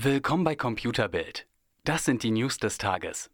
Willkommen 0.00 0.42
bei 0.42 0.56
Computerbild. 0.56 1.46
Das 1.84 2.06
sind 2.06 2.22
die 2.22 2.30
News 2.30 2.56
des 2.56 2.78
Tages. 2.78 3.30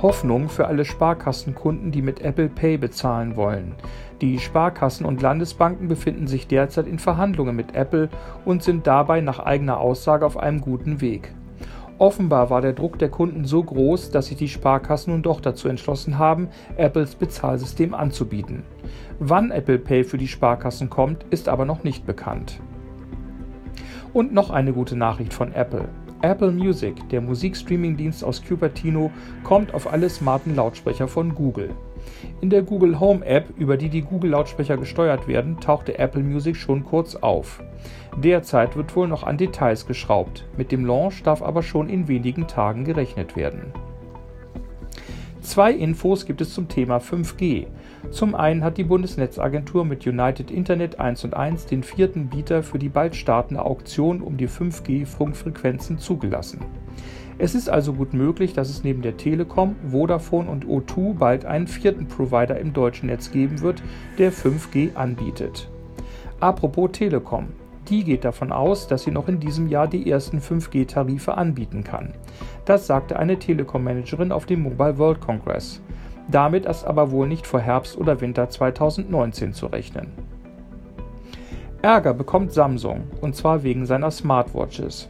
Hoffnung 0.00 0.48
für 0.48 0.68
alle 0.68 0.84
Sparkassenkunden, 0.84 1.90
die 1.90 2.00
mit 2.00 2.20
Apple 2.20 2.48
Pay 2.48 2.78
bezahlen 2.78 3.34
wollen. 3.34 3.74
Die 4.20 4.38
Sparkassen 4.38 5.04
und 5.04 5.20
Landesbanken 5.20 5.88
befinden 5.88 6.28
sich 6.28 6.46
derzeit 6.46 6.86
in 6.86 7.00
Verhandlungen 7.00 7.56
mit 7.56 7.74
Apple 7.74 8.08
und 8.44 8.62
sind 8.62 8.86
dabei 8.86 9.20
nach 9.20 9.40
eigener 9.40 9.78
Aussage 9.78 10.24
auf 10.24 10.36
einem 10.36 10.60
guten 10.60 11.00
Weg. 11.00 11.34
Offenbar 12.02 12.50
war 12.50 12.60
der 12.60 12.72
Druck 12.72 12.98
der 12.98 13.10
Kunden 13.10 13.44
so 13.44 13.62
groß, 13.62 14.10
dass 14.10 14.26
sich 14.26 14.36
die 14.36 14.48
Sparkassen 14.48 15.12
nun 15.12 15.22
doch 15.22 15.40
dazu 15.40 15.68
entschlossen 15.68 16.18
haben, 16.18 16.48
Apples 16.76 17.14
Bezahlsystem 17.14 17.94
anzubieten. 17.94 18.64
Wann 19.20 19.52
Apple 19.52 19.78
Pay 19.78 20.02
für 20.02 20.18
die 20.18 20.26
Sparkassen 20.26 20.90
kommt, 20.90 21.24
ist 21.30 21.48
aber 21.48 21.64
noch 21.64 21.84
nicht 21.84 22.04
bekannt. 22.04 22.58
Und 24.12 24.34
noch 24.34 24.50
eine 24.50 24.72
gute 24.72 24.96
Nachricht 24.96 25.32
von 25.32 25.52
Apple. 25.52 25.88
Apple 26.22 26.50
Music, 26.50 27.08
der 27.10 27.20
Musikstreaming-Dienst 27.20 28.24
aus 28.24 28.42
Cupertino, 28.42 29.12
kommt 29.44 29.72
auf 29.72 29.86
alle 29.86 30.08
smarten 30.08 30.56
Lautsprecher 30.56 31.06
von 31.06 31.36
Google. 31.36 31.70
In 32.40 32.50
der 32.50 32.62
Google 32.62 32.98
Home 33.00 33.24
App, 33.24 33.50
über 33.56 33.76
die 33.76 33.88
die 33.88 34.02
Google-Lautsprecher 34.02 34.76
gesteuert 34.76 35.28
werden, 35.28 35.60
tauchte 35.60 35.98
Apple 35.98 36.22
Music 36.22 36.56
schon 36.56 36.84
kurz 36.84 37.16
auf. 37.16 37.62
Derzeit 38.16 38.76
wird 38.76 38.94
wohl 38.94 39.08
noch 39.08 39.22
an 39.22 39.38
Details 39.38 39.86
geschraubt, 39.86 40.46
mit 40.56 40.72
dem 40.72 40.84
Launch 40.84 41.22
darf 41.22 41.42
aber 41.42 41.62
schon 41.62 41.88
in 41.88 42.08
wenigen 42.08 42.46
Tagen 42.46 42.84
gerechnet 42.84 43.36
werden. 43.36 43.72
Zwei 45.42 45.72
Infos 45.72 46.24
gibt 46.24 46.40
es 46.40 46.54
zum 46.54 46.68
Thema 46.68 46.98
5G. 46.98 47.66
Zum 48.12 48.36
einen 48.36 48.62
hat 48.62 48.78
die 48.78 48.84
Bundesnetzagentur 48.84 49.84
mit 49.84 50.06
United 50.06 50.52
Internet 50.52 51.00
1 51.00 51.24
und 51.24 51.34
1 51.34 51.66
den 51.66 51.82
vierten 51.82 52.28
Bieter 52.28 52.62
für 52.62 52.78
die 52.78 52.88
bald 52.88 53.16
startende 53.16 53.64
Auktion 53.64 54.22
um 54.22 54.36
die 54.36 54.48
5G-Funkfrequenzen 54.48 55.98
zugelassen. 55.98 56.60
Es 57.38 57.56
ist 57.56 57.68
also 57.68 57.92
gut 57.92 58.14
möglich, 58.14 58.52
dass 58.52 58.70
es 58.70 58.84
neben 58.84 59.02
der 59.02 59.16
Telekom, 59.16 59.74
Vodafone 59.90 60.48
und 60.48 60.64
O2 60.64 61.14
bald 61.14 61.44
einen 61.44 61.66
vierten 61.66 62.06
Provider 62.06 62.58
im 62.60 62.72
deutschen 62.72 63.08
Netz 63.08 63.32
geben 63.32 63.62
wird, 63.62 63.82
der 64.18 64.32
5G 64.32 64.94
anbietet. 64.94 65.68
Apropos 66.38 66.92
Telekom. 66.92 67.48
Die 67.88 68.04
geht 68.04 68.24
davon 68.24 68.52
aus, 68.52 68.86
dass 68.86 69.02
sie 69.02 69.10
noch 69.10 69.28
in 69.28 69.40
diesem 69.40 69.68
Jahr 69.68 69.88
die 69.88 70.08
ersten 70.10 70.38
5G-Tarife 70.38 71.36
anbieten 71.36 71.82
kann. 71.82 72.14
Das 72.64 72.86
sagte 72.86 73.18
eine 73.18 73.38
Telekom-Managerin 73.38 74.32
auf 74.32 74.46
dem 74.46 74.62
Mobile 74.62 74.98
World 74.98 75.20
Congress. 75.20 75.80
Damit 76.30 76.66
ist 76.66 76.84
aber 76.84 77.10
wohl 77.10 77.26
nicht 77.26 77.46
vor 77.46 77.60
Herbst 77.60 77.98
oder 77.98 78.20
Winter 78.20 78.48
2019 78.48 79.52
zu 79.52 79.66
rechnen. 79.66 80.12
Ärger 81.82 82.14
bekommt 82.14 82.52
Samsung, 82.52 83.08
und 83.20 83.34
zwar 83.34 83.64
wegen 83.64 83.86
seiner 83.86 84.12
Smartwatches. 84.12 85.08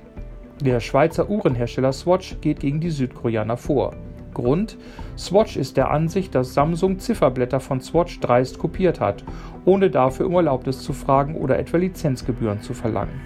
Der 0.62 0.80
Schweizer 0.80 1.28
Uhrenhersteller 1.28 1.92
Swatch 1.92 2.36
geht 2.40 2.60
gegen 2.60 2.80
die 2.80 2.90
Südkoreaner 2.90 3.58
vor. 3.58 3.92
Grund: 4.34 4.76
Swatch 5.16 5.56
ist 5.56 5.76
der 5.76 5.90
Ansicht, 5.90 6.34
dass 6.34 6.54
Samsung 6.54 6.98
Zifferblätter 6.98 7.60
von 7.60 7.80
Swatch 7.80 8.20
dreist 8.20 8.58
kopiert 8.58 9.00
hat, 9.00 9.24
ohne 9.64 9.90
dafür 9.90 10.26
um 10.26 10.34
Erlaubnis 10.34 10.80
zu 10.80 10.92
fragen 10.92 11.36
oder 11.36 11.58
etwa 11.58 11.76
Lizenzgebühren 11.76 12.60
zu 12.60 12.74
verlangen. 12.74 13.20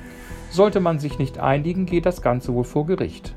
Sollte 0.51 0.81
man 0.81 0.99
sich 0.99 1.19
nicht 1.19 1.39
einigen, 1.39 1.87
geht 1.87 2.07
das 2.07 2.23
Ganze 2.23 2.55
wohl 2.55 2.65
vor 2.65 2.87
Gericht. 2.87 3.35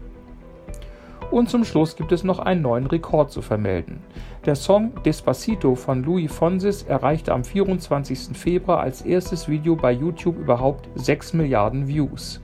Und 1.32 1.50
zum 1.50 1.64
Schluss 1.64 1.96
gibt 1.96 2.12
es 2.12 2.24
noch 2.24 2.40
einen 2.40 2.64
neuen 2.64 2.88
Rekord 2.88 3.32
zu 3.32 3.42
vermelden. 3.42 4.02
Der 4.46 4.56
Song 4.56 4.92
Despacito 5.04 5.76
von 5.76 6.04
Louis 6.04 6.32
Fonsis 6.32 6.84
erreichte 6.84 7.34
am 7.34 7.44
24. 7.44 8.36
Februar 8.36 8.80
als 8.80 9.04
erstes 9.04 9.48
Video 9.48 9.76
bei 9.76 9.92
YouTube 9.92 10.40
überhaupt 10.40 10.90
6 10.96 11.34
Milliarden 11.34 11.88
Views. 11.88 12.42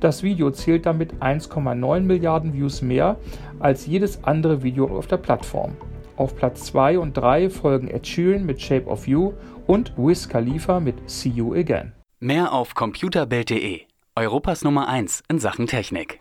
Das 0.00 0.24
Video 0.24 0.50
zählt 0.50 0.84
damit 0.84 1.14
1,9 1.22 2.00
Milliarden 2.00 2.52
Views 2.52 2.82
mehr 2.82 3.16
als 3.60 3.86
jedes 3.86 4.24
andere 4.24 4.62
Video 4.64 4.86
auf 4.86 5.06
der 5.06 5.18
Plattform. 5.18 5.76
Auf 6.16 6.36
Platz 6.36 6.64
2 6.66 6.98
und 6.98 7.16
3 7.16 7.50
folgen 7.50 7.88
Ed 7.88 8.06
Sheeran 8.06 8.44
mit 8.44 8.60
Shape 8.60 8.86
of 8.86 9.06
You 9.06 9.32
und 9.66 9.92
Wiz 9.96 10.28
Khalifa 10.28 10.80
mit 10.80 10.96
See 11.08 11.30
You 11.30 11.54
Again. 11.54 11.92
Mehr 12.20 12.52
auf 12.52 12.74
computerbild.de, 12.74 13.82
Europas 14.16 14.64
Nummer 14.64 14.88
1 14.88 15.22
in 15.28 15.38
Sachen 15.38 15.66
Technik. 15.66 16.20